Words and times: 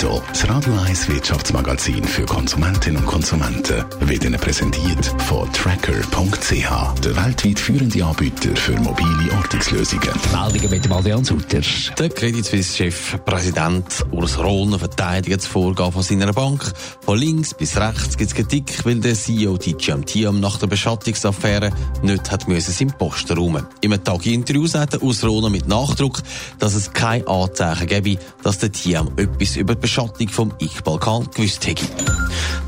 Netto, 0.00 0.22
das 0.28 0.48
Radio 0.48 0.72
1 0.86 1.08
Wirtschaftsmagazin 1.10 2.02
für 2.04 2.24
Konsumentinnen 2.24 3.02
und 3.02 3.06
Konsumenten, 3.06 3.84
wird 4.00 4.24
Ihnen 4.24 4.40
präsentiert 4.40 5.04
von 5.26 5.52
Tracker.ch, 5.52 7.00
der 7.04 7.16
weltweit 7.16 7.58
führende 7.58 8.02
Anbieter 8.02 8.56
für 8.56 8.80
mobile 8.80 9.30
Ortungslösungen. 9.36 10.08
Meldungen 10.32 10.70
mit 10.70 10.84
dem 10.86 10.92
Adrian 10.92 11.22
Sutter. 11.22 11.60
Der 11.98 12.08
Credit 12.08 12.42
Suisse-Chef, 12.42 13.18
Präsident 13.26 14.06
Urs 14.10 14.38
Rohner, 14.38 14.78
verteidigt 14.78 15.36
das 15.36 15.46
Vorgehen 15.46 15.92
von 15.92 16.02
seiner 16.02 16.32
Bank. 16.32 16.72
Von 17.02 17.18
links 17.18 17.52
bis 17.52 17.76
rechts 17.76 18.16
gibt 18.16 18.30
es 18.30 18.34
Kritik, 18.34 18.86
weil 18.86 19.00
der 19.00 19.14
CEO 19.14 19.58
Tiam 19.58 20.06
Tiam 20.06 20.40
nach 20.40 20.58
der 20.58 20.68
Beschattungsaffäre 20.68 21.72
nicht 22.02 22.30
hat 22.30 22.48
müssen 22.48 22.72
seinen 22.72 22.96
Posten 22.96 23.36
räumen. 23.36 23.66
Im 23.82 24.02
Tag-Interview 24.02 24.66
sagte 24.66 25.02
Urs 25.02 25.22
Rohner 25.24 25.50
mit 25.50 25.68
Nachdruck, 25.68 26.22
dass 26.58 26.74
es 26.74 26.90
kein 26.94 27.26
Anzeichen 27.26 27.86
gebe, 27.86 28.18
dass 28.42 28.56
der 28.56 28.72
Tiam 28.72 29.10
etwas 29.16 29.56
über 29.56 29.74
die 29.74 29.89
Beschattung 29.90 30.28
vom 30.28 30.52
Ich-Balkan 30.58 31.28
gewusst 31.34 31.66
hätte. 31.66 31.84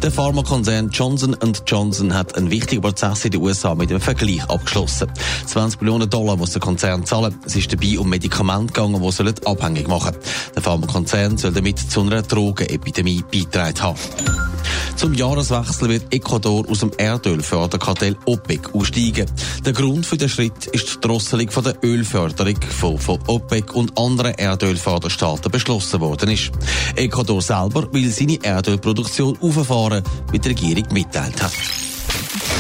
Der 0.03 0.11
Pharmakonzern 0.11 0.91
Johnson 0.91 1.37
Johnson 1.69 2.15
hat 2.15 2.35
einen 2.35 2.51
wichtigen 2.51 2.83
Prozess 2.83 3.25
in 3.25 3.31
den 3.31 3.43
USA 3.43 3.77
mit 3.77 3.91
einem 3.91 4.01
Vergleich 4.01 4.43
abgeschlossen. 4.51 5.07
20 5.47 5.81
Millionen 5.81 6.11
Dollar 6.11 6.37
muss 6.37 6.51
der 6.51 6.61
Konzern 6.61 7.07
zahlen. 7.07 7.39
Es 7.47 7.55
ist 7.55 7.73
dabei 7.73 7.97
um 8.01 8.09
Medikamente 8.09 8.73
gegangen, 8.73 9.01
die 9.01 9.47
abhängig 9.47 9.87
machen. 9.87 10.17
Der 10.57 10.63
Pharmakonzern 10.63 11.39
soll 11.39 11.53
damit 11.53 11.79
zu 11.79 12.01
einer 12.01 12.23
Drogenepidemie 12.23 13.23
beitragen 13.31 13.81
haben. 13.81 13.99
Zum 14.97 15.15
Jahreswechsel 15.15 15.89
wird 15.89 16.15
Ecuador 16.15 16.65
aus 16.69 16.81
dem 16.81 16.93
Erdölförderkartell 16.97 18.17
OPEC 18.27 18.75
aussteigen. 18.75 19.27
Der 19.65 19.73
Grund 19.73 20.07
für 20.07 20.17
den 20.17 20.29
Schritt 20.29 20.67
ist 20.67 20.95
die 20.95 21.01
Drosselung 21.01 21.51
von 21.51 21.65
der 21.65 21.77
Ölförderung, 21.83 22.57
die 22.61 22.99
von 22.99 23.19
OPEC 23.27 23.75
und 23.75 23.99
anderen 23.99 24.35
Erdölförderstaaten 24.35 25.51
beschlossen 25.51 26.01
worden 26.01 26.31
ist. 26.31 26.53
Ecuador 26.97 27.43
selber 27.43 27.93
will 27.93 28.11
seine 28.11 28.43
Erdölproduktion 28.43 29.39
auffahren, 29.41 30.03
wie 30.31 30.39
die 30.39 30.49
Regierung 30.49 30.85
mitteilt 30.93 31.43
hat. 31.43 31.53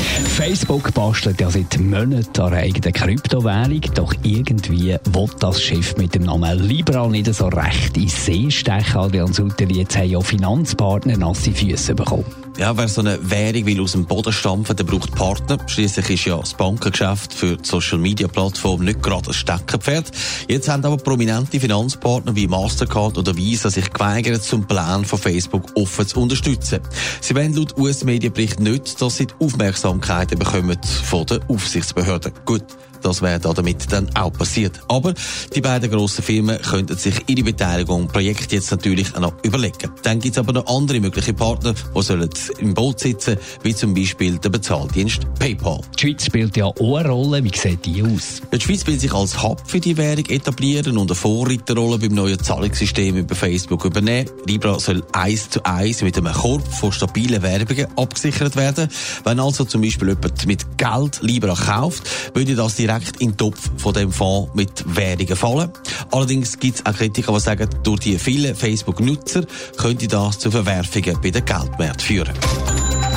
Facebook 0.02 0.92
bastelt 0.94 1.40
ja 1.40 1.50
seit 1.50 1.78
Monaten 1.78 2.40
an 2.40 2.54
einer 2.54 2.92
Kryptowährung, 2.92 3.80
doch 3.94 4.14
irgendwie 4.22 4.96
will 5.12 5.30
das 5.38 5.62
Schiff 5.62 5.96
mit 5.96 6.14
dem 6.14 6.24
Namen 6.24 6.58
Libra 6.58 7.06
nicht 7.06 7.32
so 7.32 7.48
recht 7.48 7.96
in 7.96 8.08
See 8.08 8.50
stechen. 8.50 9.00
Adrian 9.00 9.32
Sutter, 9.32 9.70
jetzt 9.70 9.96
haben 9.96 10.10
ja 10.10 10.20
Finanzpartner 10.20 11.16
nasse 11.16 11.52
Füße 11.52 11.94
bekommen. 11.94 12.24
Ja, 12.58 12.76
wer 12.76 12.86
so 12.86 13.00
eine 13.00 13.18
Währung 13.30 13.64
will 13.64 13.80
aus 13.80 13.92
dem 13.92 14.04
Boden 14.04 14.30
stampfen, 14.30 14.76
der 14.76 14.84
braucht 14.84 15.14
Partner. 15.14 15.56
Schließlich 15.66 16.10
ist 16.10 16.24
ja 16.26 16.36
das 16.36 16.52
Bankengeschäft 16.52 17.32
für 17.32 17.56
die 17.56 17.66
Social 17.66 17.96
Media 17.96 18.28
Plattform 18.28 18.84
nicht 18.84 19.02
gerade 19.02 19.30
ein 19.30 19.32
Steckenpferd. 19.32 20.10
Jetzt 20.48 20.68
haben 20.68 20.84
aber 20.84 20.98
prominente 20.98 21.58
Finanzpartner 21.58 22.36
wie 22.36 22.46
Mastercard 22.46 23.16
oder 23.16 23.34
Visa 23.36 23.70
sich 23.70 23.90
geweigert, 23.90 24.42
zum 24.42 24.66
Plan 24.66 25.06
von 25.06 25.18
Facebook 25.18 25.72
offen 25.76 26.06
zu 26.06 26.20
unterstützen. 26.20 26.80
Sie 27.22 27.34
wollen 27.34 27.54
laut 27.54 27.78
US-Medienbericht 27.78 28.60
nicht, 28.60 29.00
dass 29.00 29.16
sie 29.16 29.28
die 29.28 29.34
Aufmerksamkeit 29.40 30.38
bekommen 30.38 30.78
von 31.04 31.24
den 31.24 31.42
Aufsichtsbehörden. 31.48 32.32
Gut. 32.44 32.64
Das 33.02 33.22
wäre 33.22 33.40
damit 33.40 33.92
dann 33.92 34.08
auch 34.14 34.32
passiert. 34.32 34.80
Aber 34.88 35.14
die 35.54 35.60
beiden 35.60 35.90
grossen 35.90 36.22
Firmen 36.22 36.60
könnten 36.60 36.96
sich 36.96 37.14
ihre 37.26 37.42
Beteiligung 37.42 38.08
Projekt 38.08 38.52
jetzt 38.52 38.70
natürlich 38.70 39.14
noch 39.16 39.34
überlegen. 39.42 39.90
Dann 40.02 40.20
gibt 40.20 40.36
es 40.36 40.38
aber 40.38 40.52
noch 40.52 40.66
andere 40.66 41.00
mögliche 41.00 41.34
Partner, 41.34 41.74
die 41.74 42.02
sollen 42.02 42.30
im 42.58 42.74
Boot 42.74 43.00
sitzen, 43.00 43.36
wie 43.62 43.74
zum 43.74 43.94
Beispiel 43.94 44.38
der 44.38 44.50
Bezahldienst 44.50 45.20
PayPal. 45.38 45.80
Die 45.96 46.00
Schweiz 46.00 46.26
spielt 46.26 46.56
ja 46.56 46.66
auch 46.66 46.98
eine 46.98 47.08
Rolle. 47.08 47.44
Wie 47.44 47.56
sieht 47.56 47.84
die 47.84 48.02
aus? 48.02 48.40
Die 48.52 48.60
Schweiz 48.60 48.86
will 48.86 48.98
sich 48.98 49.12
als 49.12 49.42
Hub 49.42 49.62
für 49.66 49.80
die 49.80 49.96
Währung 49.96 50.26
etablieren 50.26 50.98
und 50.98 51.10
eine 51.10 51.14
Vorreiterrolle 51.16 51.98
beim 51.98 52.12
neuen 52.14 52.38
Zahlungssystem 52.38 53.16
über 53.16 53.34
Facebook 53.34 53.84
übernehmen. 53.84 54.30
Libra 54.46 54.78
soll 54.78 55.02
eins 55.12 55.50
zu 55.50 55.64
eins 55.64 56.02
mit 56.02 56.16
einem 56.16 56.32
Korb 56.32 56.66
von 56.72 56.92
stabilen 56.92 57.42
Werbungen 57.42 57.86
abgesichert 57.96 58.56
werden. 58.56 58.88
Wenn 59.24 59.40
also 59.40 59.64
zum 59.64 59.80
Beispiel 59.80 60.08
jemand 60.08 60.46
mit 60.46 60.78
Geld 60.78 61.20
Libra 61.22 61.54
kauft, 61.54 62.02
würde 62.34 62.54
das 62.54 62.76
direkt 62.76 62.91
direkt 62.92 63.20
in 63.20 63.30
den 63.30 63.36
Topf 63.36 63.70
von 63.76 63.94
dem 63.94 64.12
Fonds 64.12 64.54
mit 64.54 64.84
Währungen 64.86 65.36
fallen. 65.36 65.70
Allerdings 66.10 66.58
gibt 66.58 66.78
es 66.78 66.86
auch 66.86 66.94
Kritiker, 66.94 67.32
die 67.32 67.40
sagen, 67.40 67.68
durch 67.82 68.00
die 68.00 68.18
vielen 68.18 68.54
Facebook-Nutzer 68.54 69.44
könnte 69.76 70.08
das 70.08 70.38
zu 70.38 70.50
Verwerfungen 70.50 71.18
bei 71.22 71.30
den 71.30 71.44
Geldmärkten 71.44 72.00
führen. 72.00 72.34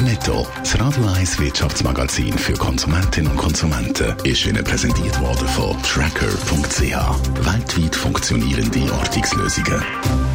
Netto, 0.03 0.45
das 0.59 0.79
Radio 0.79 1.05
1 1.07 1.39
Wirtschaftsmagazin 1.39 2.37
für 2.37 2.53
Konsumentinnen 2.53 3.31
und 3.31 3.37
Konsumenten, 3.37 4.15
ist 4.23 4.45
Ihnen 4.45 4.63
präsentiert 4.63 5.19
worden 5.21 5.47
von 5.47 5.81
Tracker.ch. 5.83 7.45
Weltweit 7.45 7.95
funktionierende 7.95 8.93
Ortungslösungen. 8.93 10.34